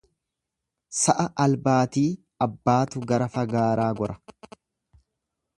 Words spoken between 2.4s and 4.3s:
abbaatu gara fagaaraa gora.